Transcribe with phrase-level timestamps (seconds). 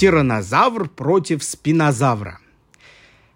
[0.00, 2.38] Тиранозавр против спинозавра.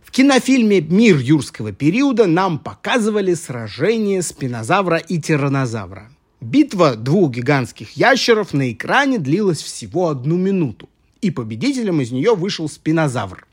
[0.03, 6.09] В кинофильме «Мир юрского периода» нам показывали сражение спинозавра и тиранозавра.
[6.41, 10.89] Битва двух гигантских ящеров на экране длилась всего одну минуту,
[11.21, 13.47] и победителем из нее вышел спинозавр.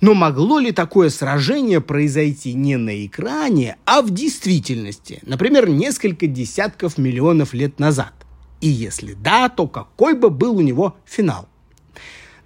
[0.00, 6.98] Но могло ли такое сражение произойти не на экране, а в действительности, например, несколько десятков
[6.98, 8.12] миллионов лет назад?
[8.60, 11.48] И если да, то какой бы был у него финал?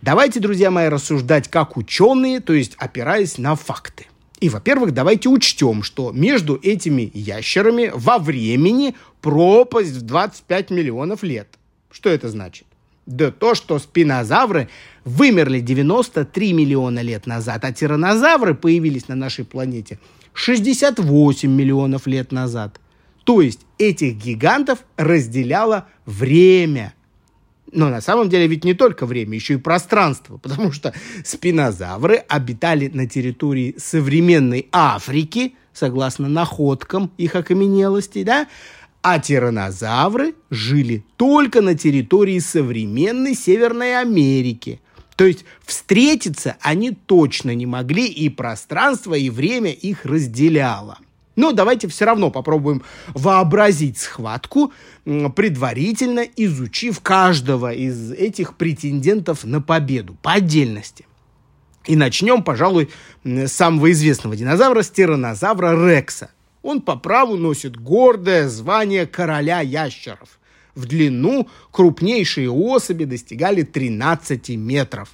[0.02, 4.06] Давайте, друзья мои, рассуждать как ученые, то есть опираясь на факты.
[4.41, 11.46] И, во-первых, давайте учтем, что между этими ящерами во времени пропасть в 25 миллионов лет.
[11.93, 12.66] Что это значит?
[13.07, 14.69] Да то, что спинозавры
[15.05, 20.01] вымерли 93 миллиона лет назад, а тиранозавры появились на нашей планете
[20.32, 22.80] 68 миллионов лет назад.
[23.23, 26.93] То есть этих гигантов разделяло время.
[27.73, 30.92] Но на самом деле ведь не только время, еще и пространство, потому что
[31.24, 38.46] спинозавры обитали на территории современной Африки, согласно находкам их окаменелостей, да,
[39.01, 44.80] а тиранозавры жили только на территории современной Северной Америки.
[45.16, 50.98] То есть встретиться они точно не могли, и пространство, и время их разделяло.
[51.35, 54.73] Но давайте все равно попробуем вообразить схватку,
[55.05, 61.07] предварительно изучив каждого из этих претендентов на победу по отдельности.
[61.87, 62.91] И начнем, пожалуй,
[63.25, 66.31] с самого известного динозавра, с тиранозавра Рекса–
[66.62, 70.38] он по праву носит гордое звание короля ящеров.
[70.75, 75.10] В длину крупнейшие особи достигали 13 метров.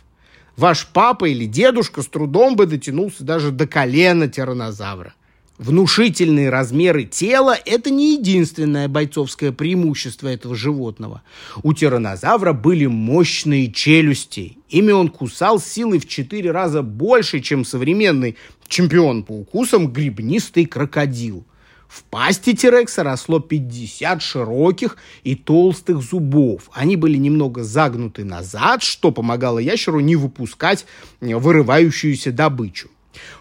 [0.56, 5.14] Ваш папа или дедушка с трудом бы дотянулся даже до колена тиранозавра.
[5.58, 11.22] Внушительные размеры тела– это не единственное бойцовское преимущество этого животного.
[11.64, 14.58] У тиранозавра были мощные челюсти.
[14.68, 18.36] Ими он кусал силой в четыре раза больше, чем современный
[18.68, 21.44] чемпион по укусам грибнистый крокодил.
[21.88, 26.70] В пасти Тирекса росло 50 широких и толстых зубов.
[26.72, 30.86] Они были немного загнуты назад, что помогало ящеру не выпускать
[31.20, 32.90] вырывающуюся добычу.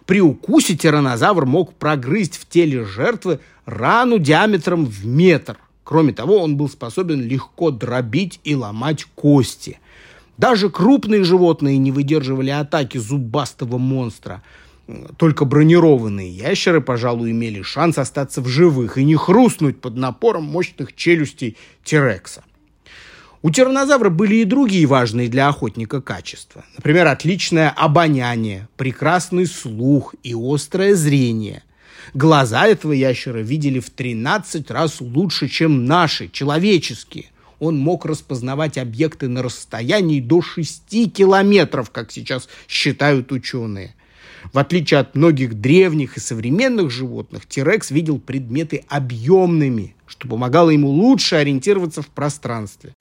[0.05, 5.57] При укусе тиранозавр мог прогрызть в теле жертвы рану диаметром в метр.
[5.83, 9.79] Кроме того, он был способен легко дробить и ломать кости.
[10.37, 14.43] Даже крупные животные не выдерживали атаки зубастого монстра.
[15.17, 20.95] Только бронированные ящеры, пожалуй, имели шанс остаться в живых и не хрустнуть под напором мощных
[20.95, 22.43] челюстей Тирекса.
[23.47, 26.65] У тиранозавра были и другие важные для охотника качества.
[26.75, 31.63] Например, отличное обоняние, прекрасный слух и острое зрение.
[32.13, 37.27] Глаза этого ящера видели в 13 раз лучше, чем наши, человеческие.
[37.59, 43.95] Он мог распознавать объекты на расстоянии до 6 километров, как сейчас считают ученые.
[44.51, 50.89] В отличие от многих древних и современных животных, Тирекс видел предметы объемными, что помогало ему
[50.89, 52.93] лучше ориентироваться в пространстве.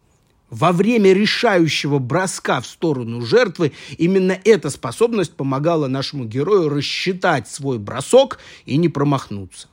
[0.50, 7.78] Во время решающего броска в сторону жертвы именно эта способность помогала нашему герою рассчитать свой
[7.78, 9.66] бросок и не промахнуться.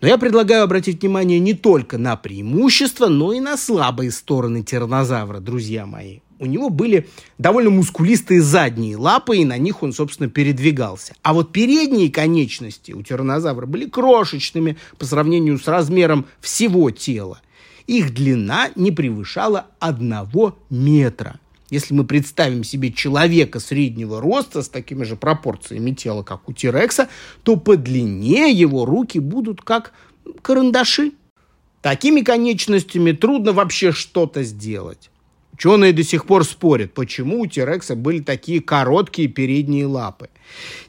[0.00, 5.40] Но я предлагаю обратить внимание не только на преимущества, но и на слабые стороны тиранозавра,
[5.40, 6.20] друзья мои.
[6.40, 7.08] У него были
[7.38, 11.14] довольно мускулистые задние лапы, и на них он, собственно, передвигался.
[11.22, 17.42] А вот передние конечности у тиранозавра были крошечными по сравнению с размером всего тела–
[17.86, 21.38] их длина не превышала одного метра.
[21.70, 27.08] Если мы представим себе человека среднего роста с такими же пропорциями тела, как у Тирекса,
[27.44, 29.92] то по длине его руки будут как
[30.42, 31.12] карандаши.
[31.80, 35.10] Такими конечностями трудно вообще что-то сделать.
[35.54, 40.28] Ученые до сих пор спорят, почему у Тирекса были такие короткие передние лапы.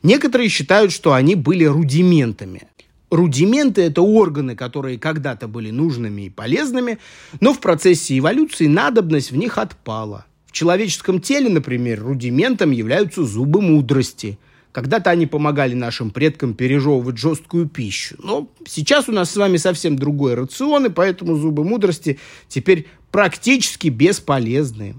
[0.04, 2.64] Некоторые считают, что они были рудиментами.
[3.14, 6.98] Рудименты– это органы, которые когда-то были нужными и полезными,
[7.42, 10.26] но в процессе эволюции надобность в них отпала.
[10.48, 14.40] В человеческом теле, например, рудиментом являются зубы мудрости.
[14.72, 18.16] Когда-то они помогали нашим предкам пережевывать жесткую пищу.
[18.18, 22.18] Но сейчас у нас с вами совсем другой рацион, и поэтому зубы мудрости
[22.48, 24.96] теперь практически бесполезны.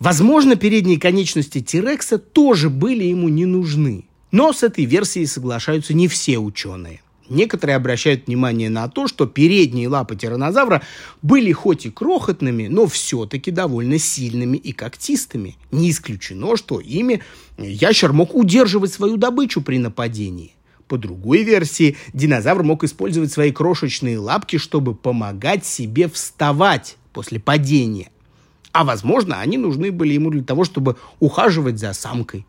[0.00, 4.06] Возможно, передние конечности Тирекса тоже были ему не нужны.
[4.32, 7.03] Но с этой версией соглашаются не все ученые.
[7.28, 10.82] Некоторые обращают внимание на то, что передние лапы тиранозавра
[11.22, 15.56] были хоть и крохотными, но все-таки довольно сильными и когтистыми.
[15.70, 17.22] Не исключено, что ими
[17.56, 20.54] ящер мог удерживать свою добычу при нападении.
[20.86, 28.10] По другой версии, динозавр мог использовать свои крошечные лапки, чтобы помогать себе вставать после падения.
[28.72, 32.44] А возможно, они нужны были ему для того, чтобы ухаживать за самкой.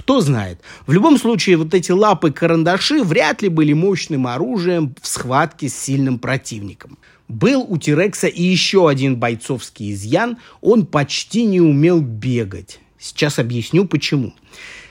[0.00, 0.60] Кто знает.
[0.86, 6.18] В любом случае, вот эти лапы-карандаши вряд ли были мощным оружием в схватке с сильным
[6.18, 6.96] противником.
[7.28, 10.38] Был у Тирекса и еще один бойцовский изъян.
[10.62, 12.80] Он почти не умел бегать.
[12.98, 14.32] Сейчас объясню почему.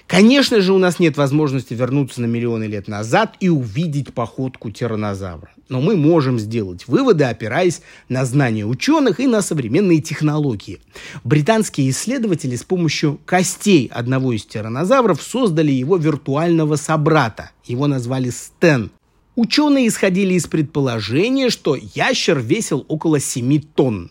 [0.09, 5.51] Конечно же, у нас нет возможности вернуться на миллионы лет назад и увидеть походку тиранозавра.
[5.69, 10.79] Но мы можем сделать выводы, опираясь на знания ученых и на современные технологии.
[11.23, 17.51] Британские исследователи с помощью костей одного из тиранозавров создали его виртуального собрата.
[17.65, 18.89] Его назвали Стен.
[19.35, 24.09] Ученые исходили из предположения, что ящер весил около 7 тонн.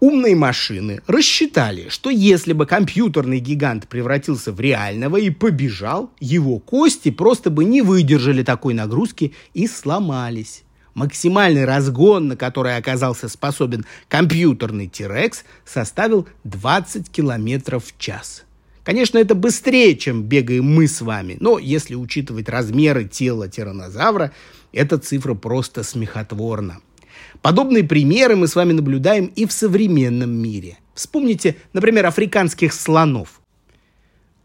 [0.00, 7.10] Умные машины рассчитали, что если бы компьютерный гигант превратился в реального и побежал, его кости
[7.10, 10.62] просто бы не выдержали такой нагрузки и сломались.
[10.94, 18.44] Максимальный разгон, на который оказался способен компьютерный T-Rex, составил 20 км в час.
[18.84, 24.32] Конечно, это быстрее, чем бегаем мы с вами, но если учитывать размеры тела тиранозавра,
[24.72, 26.80] эта цифра просто смехотворна.
[27.42, 30.78] Подобные примеры мы с вами наблюдаем и в современном мире.
[30.94, 33.40] Вспомните, например, африканских слонов.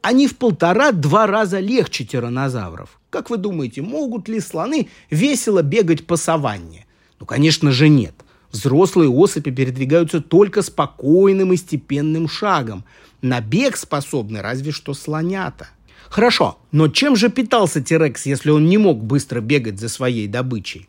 [0.01, 3.00] Они в полтора-два раза легче тиранозавров.
[3.09, 6.86] Как вы думаете, могут ли слоны весело бегать по саванне?
[7.19, 8.13] Ну, конечно же, нет.
[8.51, 12.86] Взрослые особи передвигаются только спокойным и степенным шагом.
[13.21, 15.68] На бег способны разве что слонята.
[16.07, 20.88] Хорошо, но чем же питался Терекс, если он не мог быстро бегать за своей добычей?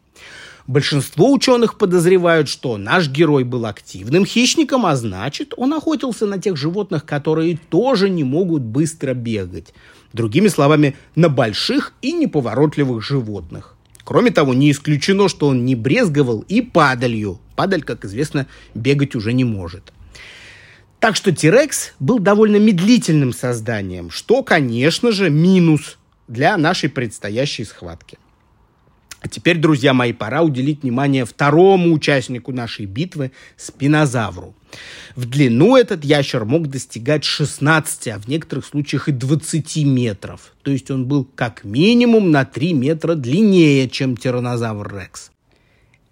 [0.66, 6.56] Большинство ученых подозревают, что наш герой был активным хищником, а значит, он охотился на тех
[6.56, 9.72] животных, которые тоже не могут быстро бегать.
[10.12, 13.76] Другими словами, на больших и неповоротливых животных.
[14.02, 17.38] Кроме того, не исключено, что он не брезговал и падалью.
[17.54, 19.92] Падаль, как известно, бегать уже не может.
[20.98, 28.18] Так что Тирекс был довольно медлительным созданием, что, конечно же, минус для нашей предстоящей схватки.
[29.26, 34.54] А теперь, друзья мои, пора уделить внимание второму участнику нашей битвы– спинозавру.
[35.16, 40.54] В длину этот ящер мог достигать 16, а в некоторых случаях и 20 метров.
[40.62, 45.32] То есть он был как минимум на 3 метра длиннее, чем тиранозавр Рекс.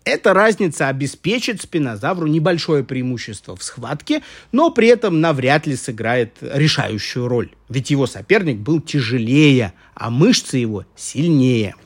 [0.03, 7.29] Эта разница обеспечит спинозавру небольшое преимущество в схватке, но при этом навряд ли сыграет решающую
[7.29, 7.51] роль.
[7.69, 11.77] Ведь его соперник был тяжелее, а мышцы его сильнее–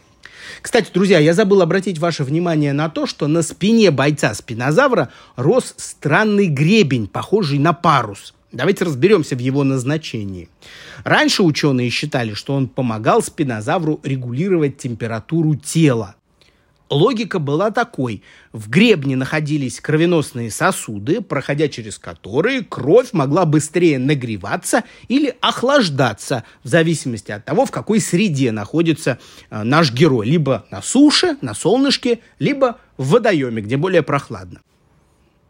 [0.63, 5.75] кстати, друзья, я забыл обратить ваше внимание на то, что на спине бойца спинозавра рос
[5.77, 8.35] странный гребень, похожий на парус.
[8.51, 10.49] Давайте разберемся в его назначении.
[11.05, 16.15] Раньше ученые считали, что он помогал спинозавру регулировать температуру тела.
[16.91, 18.23] Логика была такой.
[18.53, 26.69] В гребне находились кровеносные сосуды, проходя через которые кровь могла быстрее нагреваться или охлаждаться, в
[26.69, 29.19] зависимости от того, в какой среде находится
[29.51, 30.27] э, наш герой.
[30.27, 34.61] Либо на суше, на солнышке, либо в водоеме, где более прохладно.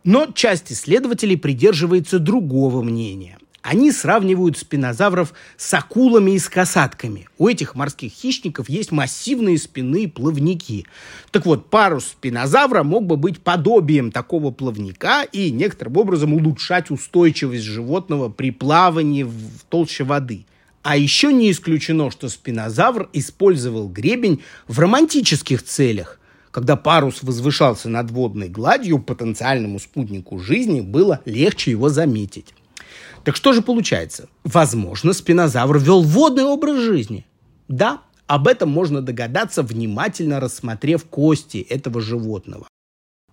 [0.05, 7.29] Но часть исследователей придерживается другого мнения– они сравнивают спинозавров с акулами и с касатками.
[7.39, 10.87] У этих морских хищников есть массивные спинные плавники.
[11.33, 17.65] Так вот, парус спинозавра мог бы быть подобием такого плавника и некоторым образом улучшать устойчивость
[17.65, 19.33] животного при плавании в
[19.69, 20.47] толще воды.
[20.83, 26.21] А еще не исключено, что спинозавр использовал гребень в романтических целях.
[26.53, 32.55] Когда парус возвышался над водной гладью, потенциальному спутнику жизни было легче его заметить.
[33.25, 34.29] Так что же получается?
[34.45, 37.27] Возможно, спинозавр вел водный образ жизни.
[37.69, 42.67] Да, об этом можно догадаться, внимательно рассмотрев кости этого животного.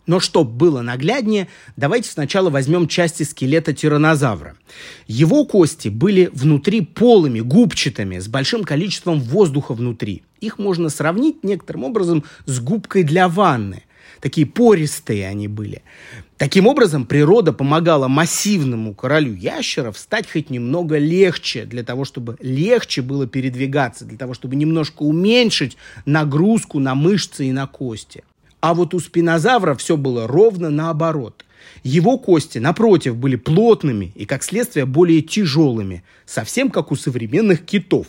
[0.08, 4.56] Но чтобы было нагляднее, давайте сначала возьмем части скелета тиранозавра.
[5.08, 10.24] Его кости были внутри полыми, губчатыми, с большим количеством воздуха внутри.
[10.42, 13.84] Их можно сравнить некоторым образом с губкой для ванны–
[14.20, 15.84] Такие пористые они были.
[16.38, 23.02] Таким образом, природа помогала массивному королю ящеров стать хоть немного легче, для того, чтобы легче
[23.02, 28.24] было передвигаться, для того, чтобы немножко уменьшить нагрузку на мышцы и на кости.
[28.60, 31.46] А вот у спинозавра все было ровно наоборот.
[31.84, 38.08] Его кости, напротив, были плотными и, как следствие, более тяжелыми, совсем как у современных китов.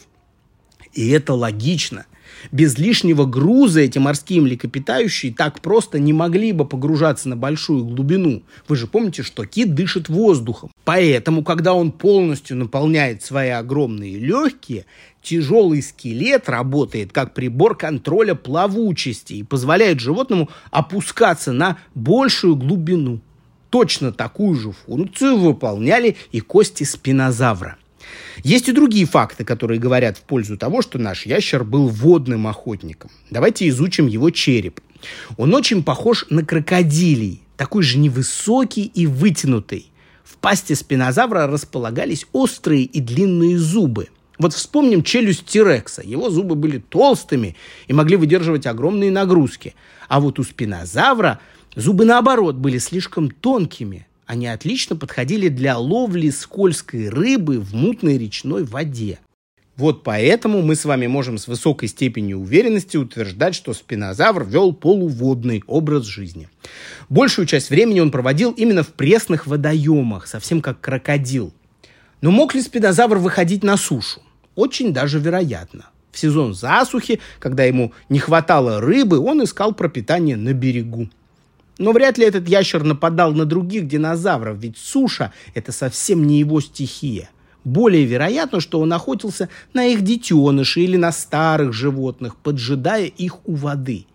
[0.95, 2.07] И это логично–
[2.53, 8.43] без лишнего груза эти морские млекопитающие так просто не могли бы погружаться на большую глубину.
[8.69, 10.71] Вы же помните, что кит дышит воздухом.
[10.85, 14.87] Поэтому, когда он полностью наполняет свои огромные легкие,
[15.23, 23.21] тяжелый скелет работает как прибор контроля плавучести и позволяет животному опускаться на большую глубину.
[23.71, 27.77] Точно такую же функцию выполняли и кости спинозавра.
[28.43, 33.11] Есть и другие факты, которые говорят в пользу того, что наш ящер был водным охотником.
[33.31, 34.81] Давайте изучим его череп.
[35.37, 39.91] Он очень похож на крокодилий, такой же невысокий и вытянутый.
[40.25, 44.09] В пасти спинозавра располагались острые и длинные зубы.
[44.39, 46.03] Вот вспомним челюсть Тирекса.
[46.03, 49.75] Его зубы были толстыми и могли выдерживать огромные нагрузки.
[50.09, 51.41] А вот у спинозавра
[51.75, 54.07] зубы, наоборот, были слишком тонкими.
[54.27, 59.21] Они отлично подходили для ловли скользкой рыбы в мутной речной воде.
[59.77, 65.63] Вот поэтому мы с вами можем с высокой степенью уверенности утверждать, что спинозавр вел полуводный
[65.67, 66.49] образ жизни.
[67.09, 71.53] Большую часть времени он проводил именно в пресных водоемах, совсем как крокодил.
[72.21, 74.23] Но мог ли спинозавр выходить на сушу?
[74.55, 75.91] Очень даже вероятно.
[76.11, 81.11] В сезон засухи, когда ему не хватало рыбы, он искал пропитание на берегу.
[81.79, 86.61] Но вряд ли этот ящер нападал на других динозавров, ведь суша– это совсем не его
[86.61, 87.31] стихия.
[87.65, 93.55] Более вероятно, что он охотился на их детенышей или на старых животных, поджидая их у
[93.55, 94.07] воды.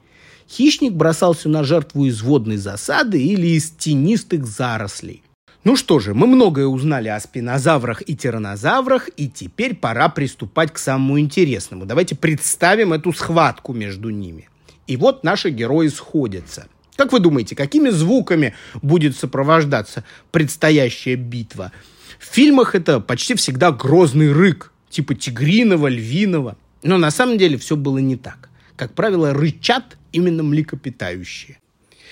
[0.50, 5.24] Хищник бросался на жертву из водной засады или из тенистых зарослей.
[5.64, 10.80] Ну что же, мы многое узнали о спинозаврах и тиранозаврах, и теперь пора приступать к
[10.80, 11.86] самому интересному.
[11.86, 14.50] Давайте представим эту схватку между ними.
[14.88, 16.68] И вот наши герои сходятся.
[17.02, 18.54] Как вы думаете, какими звуками
[18.84, 21.72] будет сопровождаться предстоящая битва?
[22.20, 26.58] В фильмах это почти всегда грозный рык, типа тигриного, львиного.
[26.84, 28.50] Но на самом деле все было не так.
[28.76, 31.58] Как правило, рычат именно млекопитающие.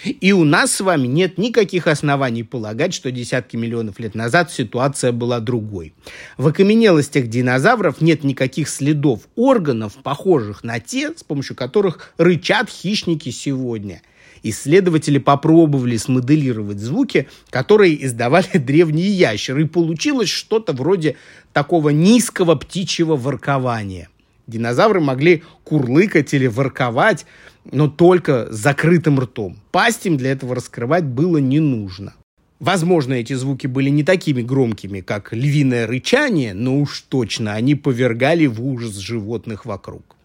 [0.03, 5.11] И у нас с вами нет никаких оснований полагать, что десятки миллионов лет назад ситуация
[5.11, 5.93] была другой.
[6.37, 13.29] В окаменелостях динозавров нет никаких следов органов, похожих на те, с помощью которых рычат хищники
[13.29, 14.01] сегодня.
[14.43, 21.15] Исследователи попробовали смоделировать звуки, которые издавали древние ящеры, и получилось что-то вроде
[21.53, 24.09] такого низкого птичьего воркования.
[24.47, 27.25] Динозавры могли курлыкать или ворковать,
[27.71, 29.57] но только с закрытым ртом.
[29.71, 32.13] Пасть им для этого раскрывать было не нужно.
[32.59, 38.47] Возможно, эти звуки были не такими громкими, как львиное рычание, но уж точно они повергали
[38.47, 40.17] в ужас животных вокруг.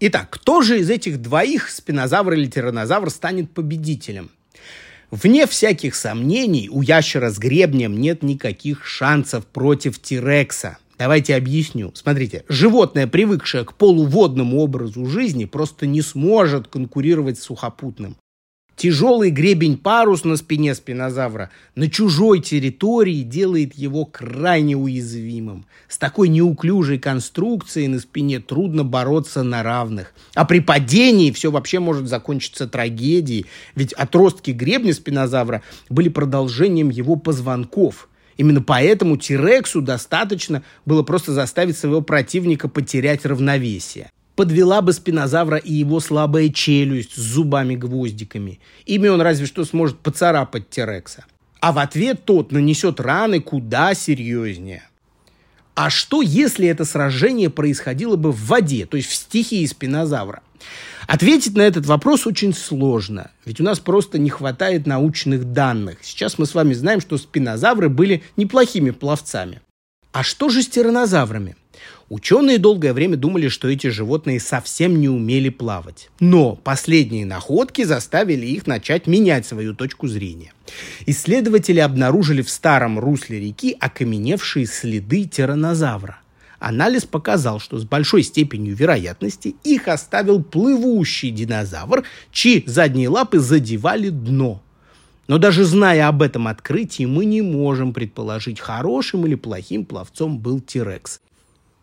[0.00, 4.30] Итак, кто же из этих двоих, спинозавр или тиранозавр, станет победителем?
[5.10, 11.92] Вне всяких сомнений, у ящера с гребнем нет никаких шансов против Тирекса– Давайте объясню.
[11.94, 18.18] Смотрите, животное, привыкшее к полуводному образу жизни, просто не сможет конкурировать с сухопутным.
[18.80, 25.66] Тяжелый гребень парус на спине спинозавра на чужой территории делает его крайне уязвимым.
[25.86, 30.14] С такой неуклюжей конструкцией на спине трудно бороться на равных.
[30.34, 33.44] А при падении все вообще может закончиться трагедией,
[33.74, 35.60] ведь отростки гребня спинозавра
[35.90, 38.08] были продолжением его позвонков–
[38.38, 44.10] Именно поэтому Тирексу достаточно было просто заставить своего противника потерять равновесие.
[44.40, 48.58] Подвела бы спинозавра и его слабая челюсть с зубами-гвоздиками.
[48.86, 51.26] Ими он разве что сможет поцарапать Тирекса.
[51.60, 54.82] А в ответ тот нанесет раны куда серьезнее.
[55.74, 60.40] А что, если это сражение происходило бы в воде, то есть в стихии спинозавра?
[61.06, 65.98] Ответить на этот вопрос очень сложно, ведь у нас просто не хватает научных данных.
[66.00, 69.60] Сейчас мы с вами знаем, что спинозавры были неплохими пловцами.
[70.12, 71.56] А что же с тиранозаврами?
[72.08, 76.10] Ученые долгое время думали, что эти животные совсем не умели плавать.
[76.18, 80.52] Но последние находки заставили их начать менять свою точку зрения.
[81.06, 86.20] Исследователи обнаружили в старом русле реки окаменевшие следы тиранозавра–
[86.60, 94.10] Анализ показал, что с большой степенью вероятности их оставил плывущий динозавр, чьи задние лапы задевали
[94.10, 94.62] дно.
[95.26, 100.60] Но даже зная об этом открытии, мы не можем предположить, хорошим или плохим пловцом был
[100.60, 101.20] Тирекс.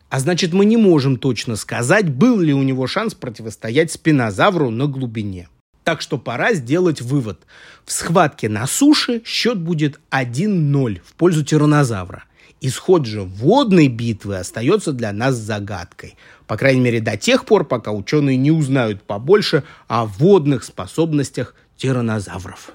[0.09, 4.87] А значит, мы не можем точно сказать, был ли у него шанс противостоять спинозавру на
[4.87, 5.49] глубине.
[5.83, 7.41] Так что пора сделать вывод.
[7.85, 12.23] В схватке на суше счет будет 1-0 в пользу тиранозавра.
[12.59, 16.15] Исход же водной битвы остается для нас загадкой.
[16.47, 22.71] По крайней мере, до тех пор, пока ученые не узнают побольше о водных способностях тиранозавров.